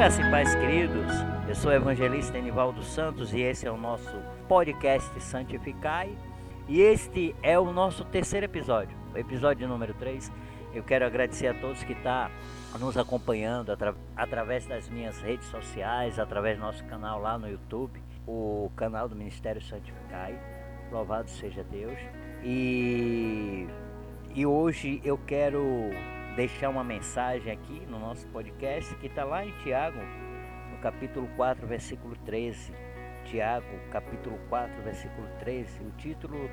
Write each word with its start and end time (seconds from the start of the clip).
Graça 0.00 0.22
e 0.22 0.30
paz, 0.30 0.54
queridos. 0.54 1.12
Eu 1.46 1.54
sou 1.54 1.70
o 1.70 1.74
evangelista 1.74 2.38
Enivaldo 2.38 2.82
Santos 2.82 3.34
e 3.34 3.40
esse 3.42 3.66
é 3.66 3.70
o 3.70 3.76
nosso 3.76 4.10
podcast 4.48 5.20
Santificai. 5.20 6.16
E 6.66 6.80
este 6.80 7.36
é 7.42 7.58
o 7.58 7.70
nosso 7.70 8.02
terceiro 8.06 8.46
episódio, 8.46 8.96
o 9.12 9.18
episódio 9.18 9.68
número 9.68 9.92
3. 9.92 10.32
Eu 10.72 10.82
quero 10.82 11.04
agradecer 11.04 11.48
a 11.48 11.54
todos 11.60 11.84
que 11.84 11.92
estão 11.92 12.02
tá 12.02 12.30
nos 12.78 12.96
acompanhando 12.96 13.72
atra 13.72 13.94
através 14.16 14.66
das 14.66 14.88
minhas 14.88 15.20
redes 15.20 15.46
sociais, 15.48 16.18
através 16.18 16.56
do 16.56 16.62
nosso 16.64 16.82
canal 16.86 17.20
lá 17.20 17.36
no 17.36 17.46
YouTube, 17.46 18.02
o 18.26 18.72
canal 18.76 19.06
do 19.06 19.14
Ministério 19.14 19.60
Santificai. 19.60 20.34
Louvado 20.90 21.28
seja 21.28 21.62
Deus. 21.62 21.98
E, 22.42 23.68
e 24.34 24.46
hoje 24.46 24.98
eu 25.04 25.18
quero 25.18 25.90
deixar 26.36 26.68
uma 26.68 26.84
mensagem 26.84 27.52
aqui 27.52 27.86
no 27.86 27.98
nosso 27.98 28.26
podcast 28.28 28.94
que 28.96 29.06
está 29.06 29.24
lá 29.24 29.44
em 29.44 29.52
Tiago, 29.58 29.98
no 30.70 30.78
capítulo 30.78 31.28
4, 31.36 31.66
versículo 31.66 32.16
13. 32.24 32.72
Tiago, 33.24 33.66
capítulo 33.90 34.38
4, 34.48 34.82
versículo 34.82 35.28
13. 35.40 35.82
O 35.82 35.90
título 35.92 36.50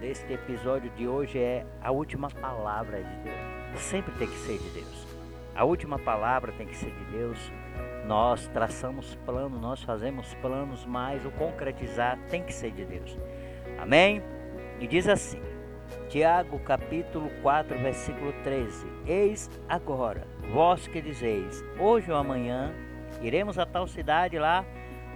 deste 0.00 0.32
episódio 0.32 0.90
de 0.90 1.06
hoje 1.06 1.38
é 1.38 1.64
A 1.82 1.90
Última 1.90 2.28
Palavra 2.28 3.02
de 3.02 3.16
Deus. 3.22 3.80
Sempre 3.80 4.12
tem 4.14 4.26
que 4.26 4.36
ser 4.38 4.58
de 4.58 4.70
Deus. 4.70 5.06
A 5.54 5.64
última 5.64 5.98
palavra 5.98 6.52
tem 6.52 6.66
que 6.66 6.76
ser 6.76 6.90
de 6.90 7.04
Deus. 7.06 7.52
Nós 8.06 8.48
traçamos 8.48 9.14
planos, 9.26 9.60
nós 9.60 9.82
fazemos 9.82 10.34
planos, 10.34 10.84
mas 10.86 11.24
o 11.24 11.30
concretizar 11.32 12.18
tem 12.28 12.42
que 12.42 12.52
ser 12.52 12.72
de 12.72 12.84
Deus. 12.84 13.18
Amém? 13.78 14.22
E 14.80 14.86
diz 14.86 15.06
assim: 15.06 15.40
Tiago 16.08 16.58
capítulo 16.60 17.30
4, 17.42 17.78
versículo 17.78 18.32
13: 18.42 18.86
Eis 19.06 19.50
agora, 19.68 20.26
vós 20.52 20.86
que 20.86 21.00
dizeis, 21.00 21.64
hoje 21.78 22.10
ou 22.10 22.16
amanhã 22.16 22.72
iremos 23.22 23.58
a 23.58 23.66
tal 23.66 23.86
cidade 23.86 24.38
lá, 24.38 24.64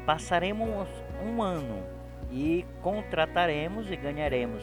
passaremos 0.06 0.88
um 1.24 1.42
ano 1.42 1.82
e 2.30 2.64
contrataremos 2.82 3.90
e 3.90 3.96
ganharemos. 3.96 4.62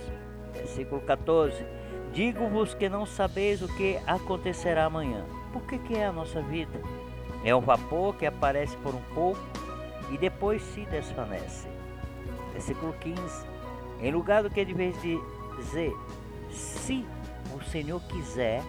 Versículo 0.54 1.02
14: 1.02 1.66
Digo-vos 2.14 2.74
que 2.74 2.90
não 2.90 3.06
sabeis 3.06 3.62
o 3.62 3.68
que 3.76 3.98
acontecerá 4.06 4.86
amanhã. 4.86 5.26
Por 5.54 5.64
que, 5.64 5.78
que 5.80 5.96
é 5.96 6.06
a 6.06 6.12
nossa 6.12 6.42
vida? 6.42 6.80
É 7.44 7.56
um 7.56 7.62
vapor 7.62 8.16
que 8.16 8.26
aparece 8.26 8.76
por 8.78 8.94
um 8.94 9.02
pouco 9.14 9.42
e 10.12 10.18
depois 10.18 10.62
se 10.62 10.86
desvanece. 10.86 11.68
Versículo 12.52 12.94
15: 13.00 13.46
Em 14.02 14.12
lugar 14.12 14.44
do 14.44 14.50
que 14.50 14.64
de 14.64 14.74
vez 14.74 15.02
de 15.02 15.20
dizer, 15.58 15.94
se 16.50 17.06
o 17.56 17.64
Senhor 17.64 18.02
quiser 18.04 18.62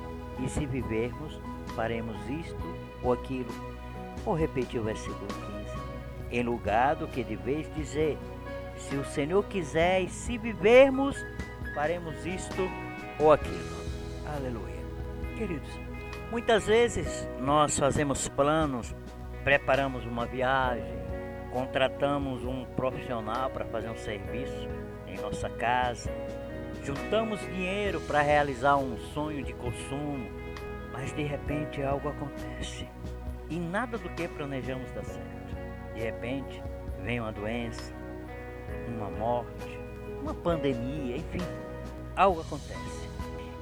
e 0.42 0.48
se 0.48 0.66
vivermos, 0.66 1.40
faremos 1.74 2.16
isto 2.28 2.76
ou 3.02 3.12
aquilo. 3.12 3.52
Vou 4.24 4.34
repetir 4.34 4.80
o 4.80 4.84
versículo 4.84 5.26
15. 5.26 6.38
Em 6.38 6.42
lugar 6.42 6.96
do 6.96 7.08
que 7.08 7.24
deveis 7.24 7.72
dizer, 7.74 8.18
se 8.76 8.96
o 8.96 9.04
Senhor 9.04 9.44
quiser 9.44 10.02
e 10.02 10.08
se 10.08 10.38
vivermos, 10.38 11.16
faremos 11.74 12.24
isto 12.24 12.68
ou 13.18 13.32
aquilo. 13.32 13.82
Aleluia. 14.34 14.82
Queridos, 15.36 15.70
muitas 16.30 16.66
vezes 16.66 17.28
nós 17.40 17.78
fazemos 17.78 18.28
planos, 18.28 18.94
preparamos 19.44 20.06
uma 20.06 20.24
viagem, 20.24 21.02
contratamos 21.52 22.44
um 22.44 22.64
profissional 22.64 23.50
para 23.50 23.64
fazer 23.66 23.90
um 23.90 23.96
serviço 23.96 24.68
em 25.06 25.20
nossa 25.20 25.50
casa, 25.50 26.10
Juntamos 26.82 27.38
dinheiro 27.40 28.00
para 28.00 28.22
realizar 28.22 28.76
um 28.76 28.98
sonho 29.14 29.44
de 29.44 29.52
consumo, 29.52 30.28
mas 30.92 31.12
de 31.12 31.22
repente 31.22 31.80
algo 31.80 32.08
acontece 32.08 32.88
e 33.48 33.56
nada 33.60 33.96
do 33.96 34.08
que 34.10 34.26
planejamos 34.26 34.90
dá 34.90 35.04
certo. 35.04 35.94
De 35.94 36.00
repente 36.00 36.60
vem 37.04 37.20
uma 37.20 37.30
doença, 37.30 37.92
uma 38.88 39.10
morte, 39.10 39.78
uma 40.20 40.34
pandemia, 40.34 41.18
enfim, 41.18 41.46
algo 42.16 42.40
acontece. 42.40 43.08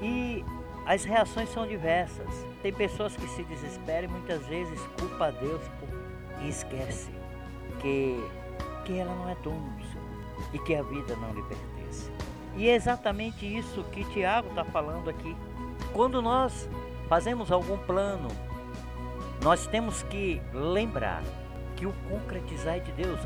E 0.00 0.42
as 0.86 1.04
reações 1.04 1.50
são 1.50 1.66
diversas. 1.66 2.46
Tem 2.62 2.72
pessoas 2.72 3.14
que 3.14 3.28
se 3.28 3.44
desesperam 3.44 4.08
e 4.08 4.12
muitas 4.12 4.46
vezes 4.46 4.80
culpa 4.98 5.26
a 5.26 5.30
Deus 5.30 5.62
por... 5.78 5.88
e 6.42 6.48
esquece 6.48 7.10
que, 7.80 8.18
que 8.86 8.98
ela 8.98 9.14
não 9.14 9.28
é 9.28 9.34
dona 9.42 9.70
do 9.76 9.84
seu 9.84 10.00
e 10.54 10.58
que 10.60 10.74
a 10.74 10.82
vida 10.82 11.14
não 11.16 11.34
lhe 11.34 11.42
pertence. 11.42 11.79
E 12.56 12.68
é 12.68 12.74
exatamente 12.74 13.46
isso 13.46 13.82
que 13.84 14.04
Tiago 14.12 14.48
está 14.48 14.64
falando 14.64 15.08
aqui. 15.08 15.36
Quando 15.92 16.20
nós 16.20 16.68
fazemos 17.08 17.50
algum 17.50 17.78
plano, 17.78 18.28
nós 19.42 19.66
temos 19.66 20.02
que 20.04 20.40
lembrar 20.52 21.22
que 21.76 21.86
o 21.86 21.92
concretizar 22.08 22.76
é 22.76 22.80
de 22.80 22.92
Deus. 22.92 23.20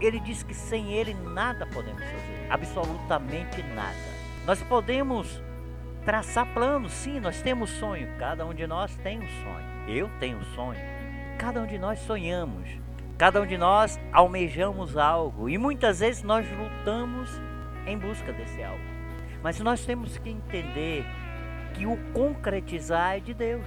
Ele 0.00 0.18
diz 0.20 0.42
que 0.42 0.54
sem 0.54 0.92
Ele 0.92 1.12
nada 1.12 1.66
podemos 1.66 2.02
fazer, 2.02 2.46
absolutamente 2.48 3.62
nada. 3.74 3.98
Nós 4.46 4.62
podemos 4.62 5.42
traçar 6.04 6.46
planos, 6.54 6.92
sim, 6.92 7.20
nós 7.20 7.42
temos 7.42 7.70
sonho. 7.70 8.08
Cada 8.18 8.46
um 8.46 8.54
de 8.54 8.66
nós 8.66 8.96
tem 8.96 9.18
um 9.18 9.28
sonho. 9.28 9.70
Eu 9.86 10.08
tenho 10.18 10.38
um 10.38 10.44
sonho. 10.54 10.80
Cada 11.38 11.60
um 11.60 11.66
de 11.66 11.78
nós 11.78 11.98
sonhamos. 12.00 12.68
Cada 13.18 13.42
um 13.42 13.46
de 13.46 13.58
nós 13.58 14.00
almejamos 14.12 14.96
algo 14.96 15.46
e 15.48 15.58
muitas 15.58 16.00
vezes 16.00 16.22
nós 16.22 16.46
lutamos 16.50 17.30
em 17.86 17.98
busca 17.98 18.32
desse 18.32 18.62
algo. 18.62 18.82
Mas 19.42 19.58
nós 19.60 19.84
temos 19.84 20.18
que 20.18 20.30
entender 20.30 21.04
que 21.74 21.86
o 21.86 21.96
concretizar 22.12 23.16
é 23.16 23.20
de 23.20 23.32
Deus. 23.32 23.64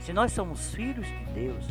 Se 0.00 0.12
nós 0.12 0.32
somos 0.32 0.74
filhos 0.74 1.06
de 1.06 1.24
Deus 1.32 1.64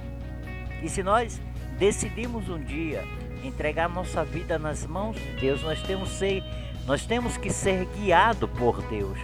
e 0.82 0.90
se 0.90 1.04
nós 1.04 1.40
decidimos 1.78 2.50
um 2.50 2.60
dia 2.60 3.04
entregar 3.44 3.90
nossa 3.90 4.24
vida 4.24 4.58
nas 4.58 4.86
mãos 4.86 5.16
de 5.16 5.32
Deus, 5.40 5.62
nós 5.62 5.82
temos, 5.84 6.10
ser, 6.10 6.44
nós 6.86 7.06
temos 7.06 7.38
que 7.38 7.50
ser 7.50 7.86
guiado 7.98 8.48
por 8.48 8.82
Deus. 8.84 9.18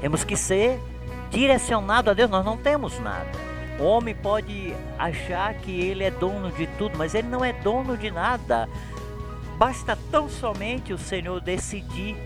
Temos 0.00 0.24
que 0.24 0.36
ser 0.36 0.78
direcionado 1.30 2.10
a 2.10 2.14
Deus. 2.14 2.30
Nós 2.30 2.44
não 2.44 2.56
temos 2.56 2.98
nada. 2.98 3.30
O 3.78 3.84
homem 3.84 4.14
pode 4.14 4.74
achar 4.98 5.54
que 5.54 5.80
ele 5.80 6.04
é 6.04 6.10
dono 6.10 6.52
de 6.52 6.66
tudo, 6.66 6.98
mas 6.98 7.14
ele 7.14 7.28
não 7.28 7.44
é 7.44 7.52
dono 7.52 7.96
de 7.96 8.10
nada. 8.10 8.68
Basta 9.60 9.94
tão 10.10 10.26
somente 10.26 10.90
o 10.90 10.96
Senhor 10.96 11.38
decidir 11.38 12.16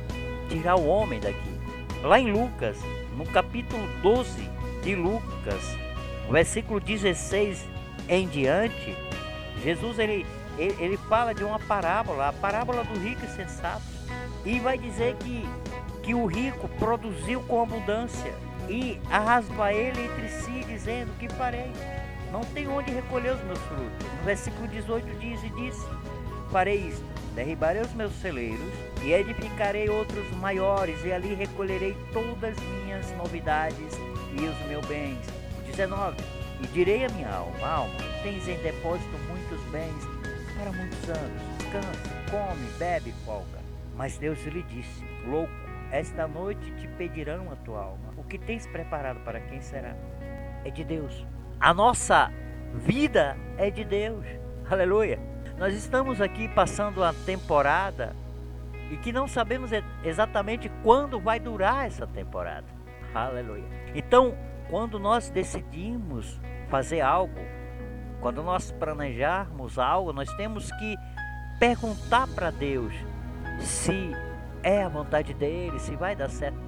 tirar 0.49 0.77
o 0.77 0.87
homem 0.87 1.19
daqui. 1.19 1.61
Lá 2.01 2.21
em 2.21 2.31
Lucas, 2.31 2.79
no 3.17 3.27
capítulo 3.27 3.83
12 4.03 4.49
de 4.85 4.95
Lucas, 4.95 5.61
versículo 6.31 6.79
16 6.79 7.67
em 8.09 8.29
diante, 8.29 8.97
Jesus 9.65 9.99
ele, 9.99 10.25
ele, 10.57 10.77
ele 10.79 10.97
fala 10.97 11.35
de 11.35 11.43
uma 11.43 11.59
parábola, 11.59 12.29
a 12.29 12.33
parábola 12.33 12.85
do 12.85 13.01
rico 13.01 13.25
e 13.25 13.29
sensato, 13.31 13.83
e 14.45 14.61
vai 14.61 14.79
dizer 14.79 15.17
que, 15.17 15.45
que 16.05 16.15
o 16.15 16.27
rico 16.27 16.69
produziu 16.79 17.41
com 17.43 17.61
abundância 17.61 18.33
e 18.69 19.01
arrasou 19.11 19.61
a 19.61 19.75
ele 19.75 20.05
entre 20.05 20.29
si, 20.29 20.65
dizendo: 20.69 21.13
Que 21.19 21.29
farei? 21.31 21.73
Não 22.31 22.43
tenho 22.43 22.71
onde 22.71 22.93
recolher 22.93 23.35
os 23.35 23.43
meus 23.43 23.59
frutos. 23.59 24.07
No 24.19 24.25
versículo 24.25 24.69
18 24.69 25.19
diz 25.19 25.43
e 25.43 25.49
disse: 25.49 25.85
Farei 26.55 26.87
isto 26.87 27.05
derribarei 27.35 27.83
os 27.83 27.93
meus 27.95 28.13
celeiros 28.21 28.73
e 29.03 29.13
edificarei 29.13 29.89
outros 29.89 30.31
maiores, 30.37 31.05
e 31.05 31.13
ali 31.13 31.35
recolherei 31.35 31.97
todas 32.13 32.57
as 32.57 32.65
minhas 32.85 33.11
novidades 33.17 33.93
e 34.41 34.45
os 34.45 34.57
meus 34.69 34.87
bens. 34.87 35.19
19. 35.67 36.17
E 36.63 36.67
direi 36.69 37.05
a 37.05 37.09
minha 37.09 37.29
alma: 37.29 37.67
Alma, 37.67 37.95
tens 38.23 38.47
em 38.47 38.57
depósito 38.59 39.19
muitos 39.29 39.61
bens 39.73 40.01
para 40.57 40.71
muitos 40.71 41.11
anos. 41.11 41.43
Descansa, 41.59 42.25
come, 42.31 42.71
bebe, 42.79 43.13
folga. 43.25 43.59
Mas 43.97 44.17
Deus 44.17 44.39
lhe 44.45 44.63
disse: 44.63 45.05
Louco, 45.27 45.53
esta 45.91 46.29
noite 46.29 46.71
te 46.79 46.87
pedirão 46.87 47.51
a 47.51 47.57
tua 47.57 47.81
alma. 47.81 48.15
O 48.17 48.23
que 48.23 48.39
tens 48.39 48.65
preparado 48.69 49.19
para 49.25 49.41
quem 49.41 49.61
será? 49.61 49.97
É 50.65 50.71
de 50.71 50.85
Deus. 50.85 51.27
A 51.59 51.75
nossa 51.75 52.31
vida 52.75 53.37
é 53.59 53.73
de 53.73 53.83
Deus. 53.83 54.25
Aleluia. 54.71 55.19
Nós 55.59 55.73
estamos 55.75 56.21
aqui 56.21 56.49
passando 56.49 57.03
a 57.05 57.13
temporada 57.13 58.15
e 58.91 58.97
que 58.97 59.13
não 59.13 59.29
sabemos 59.29 59.71
exatamente 60.03 60.69
quando 60.83 61.21
vai 61.21 61.39
durar 61.39 61.87
essa 61.87 62.07
temporada. 62.07 62.67
Aleluia. 63.15 63.65
Então, 63.95 64.37
quando 64.69 64.99
nós 64.99 65.31
decidimos 65.31 66.41
fazer 66.69 67.01
algo, 67.01 67.39
quando 68.21 68.43
nós 68.43 68.73
planejarmos 68.73 69.79
algo, 69.79 70.13
nós 70.13 70.29
temos 70.33 70.73
que 70.73 70.97
perguntar 71.61 72.27
para 72.35 72.51
Deus 72.51 72.93
se 73.61 74.11
é 74.61 74.83
a 74.83 74.89
vontade 74.89 75.33
dele, 75.35 75.79
se 75.79 75.95
vai 75.95 76.17
dar 76.17 76.29
certo. 76.31 76.59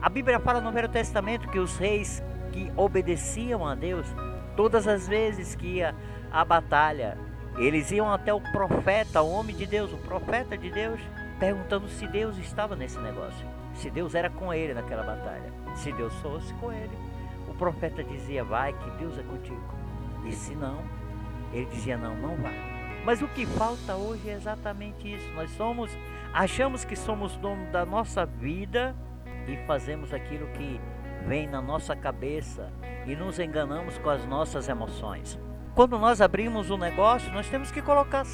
A 0.00 0.08
Bíblia 0.08 0.38
fala 0.38 0.60
no 0.60 0.70
Velho 0.70 0.88
Testamento 0.88 1.48
que 1.48 1.58
os 1.58 1.76
reis 1.76 2.22
que 2.52 2.70
obedeciam 2.76 3.66
a 3.66 3.74
Deus, 3.74 4.06
todas 4.56 4.86
as 4.86 5.08
vezes 5.08 5.56
que 5.56 5.66
ia 5.78 5.92
à 6.30 6.44
batalha, 6.44 7.18
eles 7.58 7.90
iam 7.90 8.10
até 8.12 8.32
o 8.32 8.40
profeta, 8.40 9.20
o 9.20 9.30
homem 9.30 9.54
de 9.54 9.66
Deus, 9.66 9.92
o 9.92 9.98
profeta 9.98 10.56
de 10.56 10.70
Deus, 10.70 11.00
perguntando 11.40 11.88
se 11.88 12.06
Deus 12.06 12.38
estava 12.38 12.76
nesse 12.76 12.98
negócio, 12.98 13.46
se 13.74 13.90
Deus 13.90 14.14
era 14.14 14.30
com 14.30 14.52
ele 14.54 14.74
naquela 14.74 15.02
batalha. 15.02 15.52
Se 15.76 15.92
Deus 15.92 16.12
fosse 16.14 16.52
com 16.54 16.72
ele, 16.72 16.96
o 17.48 17.54
profeta 17.54 18.02
dizia: 18.02 18.42
Vai, 18.42 18.72
que 18.72 18.90
Deus 18.92 19.18
é 19.18 19.22
contigo. 19.22 19.74
E 20.24 20.32
se 20.32 20.54
não, 20.54 20.82
Ele 21.52 21.66
dizia: 21.66 21.96
Não, 21.96 22.16
não 22.16 22.36
vá. 22.36 22.50
Mas 23.04 23.22
o 23.22 23.28
que 23.28 23.46
falta 23.46 23.94
hoje 23.94 24.28
é 24.28 24.34
exatamente 24.34 25.12
isso. 25.14 25.30
Nós 25.32 25.50
somos, 25.52 25.96
achamos 26.32 26.84
que 26.84 26.96
somos 26.96 27.36
dono 27.36 27.70
da 27.70 27.86
nossa 27.86 28.26
vida 28.26 28.94
e 29.46 29.56
fazemos 29.66 30.12
aquilo 30.12 30.46
que 30.48 30.80
vem 31.26 31.46
na 31.46 31.62
nossa 31.62 31.94
cabeça 31.94 32.72
e 33.06 33.14
nos 33.14 33.38
enganamos 33.38 33.96
com 33.98 34.10
as 34.10 34.26
nossas 34.26 34.68
emoções. 34.68 35.38
Quando 35.78 35.96
nós 35.96 36.20
abrimos 36.20 36.72
um 36.72 36.76
negócio, 36.76 37.32
nós 37.32 37.48
temos 37.48 37.70
que 37.70 37.80
colocar 37.80 38.24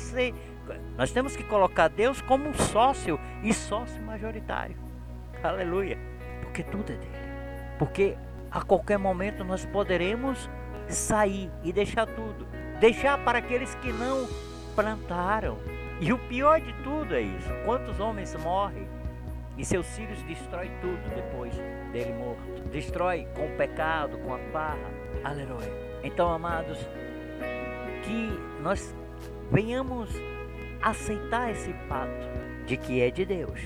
nós 0.96 1.12
temos 1.12 1.36
que 1.36 1.44
colocar 1.44 1.88
Deus 1.88 2.22
como 2.22 2.48
um 2.48 2.54
sócio 2.54 3.20
e 3.42 3.52
sócio 3.52 4.00
majoritário. 4.02 4.74
Aleluia. 5.42 5.98
Porque 6.40 6.62
tudo 6.62 6.90
é 6.90 6.96
dele. 6.96 7.18
Porque 7.78 8.16
a 8.50 8.62
qualquer 8.62 8.98
momento 8.98 9.44
nós 9.44 9.66
poderemos 9.66 10.48
sair 10.88 11.50
e 11.62 11.70
deixar 11.70 12.06
tudo. 12.06 12.46
Deixar 12.80 13.22
para 13.22 13.40
aqueles 13.40 13.74
que 13.74 13.92
não 13.92 14.26
plantaram. 14.74 15.58
E 16.00 16.14
o 16.14 16.18
pior 16.18 16.62
de 16.62 16.72
tudo 16.82 17.14
é 17.14 17.20
isso. 17.20 17.50
Quantos 17.66 18.00
homens 18.00 18.34
morrem 18.36 18.88
e 19.58 19.66
seus 19.66 19.86
filhos 19.88 20.22
destrói 20.22 20.70
tudo 20.80 21.14
depois 21.14 21.54
dele 21.92 22.14
morto. 22.14 22.62
Destrói 22.70 23.28
com 23.34 23.44
o 23.44 23.56
pecado, 23.58 24.16
com 24.16 24.32
a 24.32 24.38
farra. 24.50 24.90
Aleluia. 25.22 25.70
Então, 26.02 26.32
amados, 26.32 26.78
que 28.04 28.38
nós 28.62 28.94
venhamos 29.50 30.10
aceitar 30.82 31.50
esse 31.50 31.72
fato 31.88 32.28
de 32.66 32.76
que 32.76 33.00
é 33.00 33.10
de 33.10 33.24
Deus. 33.24 33.60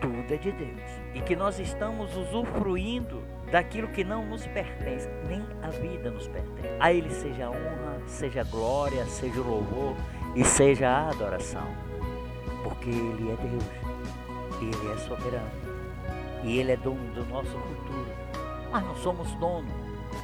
Tudo 0.00 0.34
é 0.34 0.36
de 0.36 0.52
Deus. 0.52 0.80
E 1.14 1.20
que 1.20 1.36
nós 1.36 1.58
estamos 1.58 2.16
usufruindo 2.16 3.22
daquilo 3.50 3.88
que 3.88 4.02
não 4.02 4.24
nos 4.24 4.46
pertence, 4.46 5.08
nem 5.28 5.44
a 5.62 5.70
vida 5.70 6.10
nos 6.10 6.26
pertence. 6.28 6.76
A 6.80 6.92
Ele 6.92 7.10
seja 7.10 7.50
honra, 7.50 8.00
seja 8.06 8.44
glória, 8.44 9.04
seja 9.06 9.40
louvor 9.40 9.94
e 10.34 10.44
seja 10.44 10.88
a 10.88 11.10
adoração. 11.10 11.68
Porque 12.64 12.90
Ele 12.90 13.30
é 13.30 13.36
Deus 13.36 13.92
ele 14.64 14.92
é 14.92 14.96
soberano. 14.98 15.50
E 16.44 16.58
Ele 16.58 16.72
é 16.72 16.76
dono 16.76 17.12
do 17.14 17.24
nosso 17.26 17.50
futuro. 17.50 18.06
Mas 18.70 18.84
não 18.84 18.96
somos 18.96 19.32
dono 19.34 19.68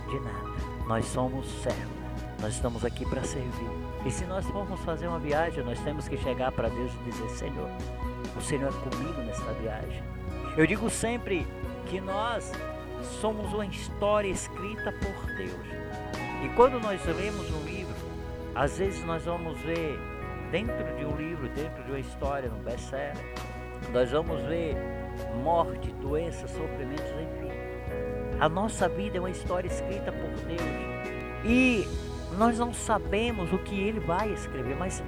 de 0.09 0.21
nada. 0.21 0.49
Nós 0.87 1.05
somos 1.07 1.47
servos. 1.63 1.98
Nós 2.41 2.55
estamos 2.55 2.85
aqui 2.85 3.05
para 3.05 3.23
servir. 3.25 3.71
E 4.07 4.11
se 4.11 4.25
nós 4.25 4.47
formos 4.47 4.81
fazer 4.81 5.09
uma 5.09 5.19
viagem, 5.19 5.65
nós 5.65 5.79
temos 5.81 6.07
que 6.07 6.17
chegar 6.17 6.53
para 6.53 6.69
Deus 6.69 6.93
e 6.93 7.11
dizer: 7.11 7.29
Senhor, 7.31 7.69
o 8.37 8.41
Senhor 8.41 8.69
é 8.69 8.91
comigo 8.91 9.21
nessa 9.23 9.53
viagem. 9.55 10.03
Eu 10.57 10.67
digo 10.67 10.89
sempre 10.89 11.47
que 11.87 12.01
nós 12.01 12.53
somos 13.21 13.53
uma 13.53 13.67
história 13.67 14.29
escrita 14.29 14.93
por 14.93 15.27
Deus. 15.37 15.67
E 16.45 16.49
quando 16.55 16.81
nós 16.81 17.05
lemos 17.05 17.51
um 17.51 17.65
livro, 17.65 17.95
às 18.55 18.79
vezes 18.79 19.05
nós 19.05 19.25
vamos 19.25 19.59
ver 19.61 19.99
dentro 20.53 20.97
de 20.97 21.05
um 21.05 21.17
livro, 21.17 21.49
dentro 21.49 21.83
de 21.85 21.91
uma 21.91 22.01
história, 22.01 22.49
no 22.49 22.59
best-seller, 22.59 23.17
nós 23.93 24.11
vamos 24.11 24.41
ver 24.43 24.77
morte, 25.43 25.91
doenças, 26.01 26.51
sofrimentos, 26.51 27.11
enfim. 27.11 27.51
A 28.41 28.49
nossa 28.49 28.89
vida 28.89 29.19
é 29.19 29.21
uma 29.21 29.31
história 29.31 29.67
escrita 29.67 30.13
por 30.13 30.31
Deus. 30.47 30.89
E 31.45 31.89
nós 32.39 32.59
não 32.59 32.73
sabemos 32.73 33.53
o 33.53 33.59
que 33.59 33.79
ele 33.79 33.99
vai 33.99 34.33
escrever, 34.33 34.77
mas 34.77 35.03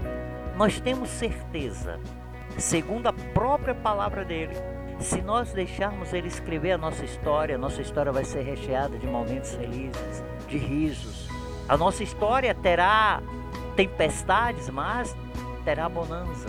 nós 0.57 0.81
temos 0.81 1.09
certeza, 1.09 2.01
segundo 2.59 3.07
a 3.07 3.13
própria 3.13 3.75
palavra 3.75 4.25
dele, 4.25 4.55
se 4.99 5.23
nós 5.23 5.53
deixarmos 5.53 6.13
ele 6.13 6.29
escrever 6.29 6.73
a 6.73 6.79
nossa 6.79 7.05
história, 7.05 7.55
a 7.55 7.59
nossa 7.59 7.81
história 7.81 8.13
vai 8.13 8.25
ser 8.25 8.43
recheada 8.43 8.99
de 8.99 9.07
momentos 9.07 9.55
felizes, 9.55 10.23
de 10.49 10.59
risos. 10.59 11.29
A 11.69 11.77
nossa 11.77 12.03
história 12.03 12.55
terá 12.55 13.23
tempestades, 13.77 14.69
mas 14.69 15.17
terá 15.65 15.89
bonança. 15.89 16.49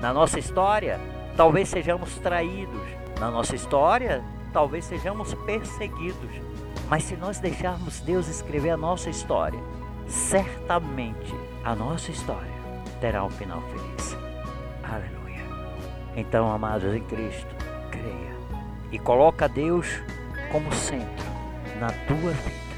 Na 0.00 0.12
nossa 0.12 0.38
história, 0.38 1.00
talvez 1.36 1.68
sejamos 1.68 2.18
traídos. 2.18 2.82
Na 3.18 3.30
nossa 3.30 3.54
história, 3.54 4.22
talvez 4.52 4.84
sejamos 4.84 5.32
perseguidos. 5.32 6.49
Mas 6.90 7.04
se 7.04 7.16
nós 7.16 7.38
deixarmos 7.38 8.00
Deus 8.00 8.26
escrever 8.26 8.70
a 8.70 8.76
nossa 8.76 9.08
história, 9.08 9.60
certamente 10.08 11.32
a 11.64 11.72
nossa 11.72 12.10
história 12.10 12.50
terá 13.00 13.24
um 13.24 13.30
final 13.30 13.62
feliz. 13.62 14.18
Aleluia. 14.82 15.40
Então, 16.16 16.50
amados 16.50 16.92
em 16.92 17.00
Cristo, 17.04 17.54
creia 17.92 18.34
e 18.90 18.98
coloca 18.98 19.48
Deus 19.48 19.86
como 20.50 20.72
centro 20.72 21.26
na 21.78 21.90
tua 22.08 22.32
vida. 22.32 22.70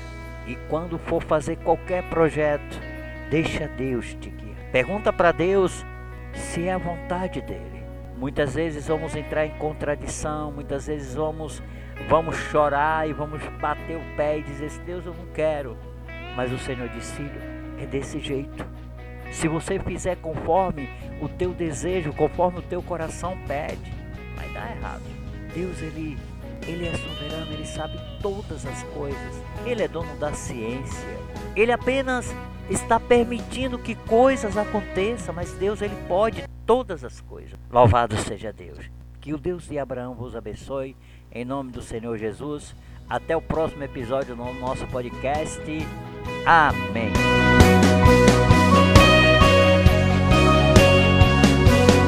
E 0.47 0.57
quando 0.69 0.99
for 0.99 1.23
fazer 1.23 1.57
qualquer 1.57 2.03
projeto, 2.11 2.79
deixa 3.31 3.67
Deus 3.67 4.15
te 4.21 4.29
guiar. 4.29 4.71
Pergunta 4.71 5.11
para 5.11 5.33
Deus 5.33 5.87
se 6.35 6.69
é 6.69 6.75
a 6.75 6.79
vontade 6.79 7.41
dele. 7.41 7.83
Muitas 8.19 8.55
vezes 8.55 8.89
vamos 8.89 9.17
entrar 9.17 9.47
em 9.47 9.57
contradição, 9.57 10.53
muitas 10.53 10.87
vezes 10.87 11.15
vamos 11.15 11.63
vamos 12.09 12.37
chorar 12.37 13.09
e 13.09 13.13
vamos 13.13 13.43
bater 13.61 13.97
o 13.97 14.17
pé 14.17 14.39
e 14.39 14.43
dizer: 14.43 14.71
Deus, 14.85 15.07
eu 15.07 15.15
não 15.15 15.27
quero. 15.35 15.77
Mas 16.37 16.53
o 16.53 16.59
Senhor 16.59 16.89
disse: 16.89 17.15
Filho, 17.15 17.41
é 17.79 17.87
desse 17.87 18.19
jeito. 18.19 18.65
Se 19.31 19.49
você 19.49 19.79
fizer 19.79 20.17
conforme 20.17 20.89
o 21.21 21.29
teu 21.29 21.53
desejo, 21.53 22.13
conforme 22.13 22.59
o 22.59 22.63
teu 22.63 22.83
coração 22.83 23.37
pede, 23.47 23.93
vai 24.37 24.49
dar 24.51 24.77
errado. 24.77 25.03
Deus, 25.55 25.81
ele, 25.81 26.19
ele 26.67 26.87
é 26.87 26.93
soberano, 26.95 27.53
ele 27.53 27.65
sabe 27.65 27.99
todas 28.21 28.67
as 28.67 28.83
coisas. 28.85 29.43
Ele 29.65 29.83
é 29.83 29.89
dono 29.89 30.15
da 30.17 30.33
ciência. 30.35 31.19
Ele 31.57 31.73
apenas 31.73 32.35
está 32.69 33.01
permitindo 33.01 33.79
que 33.79 33.95
coisas 33.95 34.57
aconteçam, 34.57 35.35
mas 35.35 35.53
Deus 35.55 35.81
ele 35.81 35.97
pode 36.07 36.45
todas 36.67 37.05
as 37.05 37.21
coisas. 37.21 37.59
Louvado 37.71 38.17
seja 38.19 38.53
Deus. 38.53 38.91
Que 39.21 39.33
o 39.33 39.39
Deus 39.39 39.69
de 39.69 39.79
Abraão 39.79 40.15
vos 40.15 40.35
abençoe 40.35 40.97
em 41.35 41.45
nome 41.45 41.71
do 41.71 41.83
Senhor 41.83 42.17
Jesus. 42.19 42.75
Até 43.09 43.37
o 43.37 43.43
próximo 43.43 43.83
episódio 43.83 44.37
no 44.37 44.53
nosso 44.55 44.87
podcast. 44.87 45.61
Amém. 46.47 47.13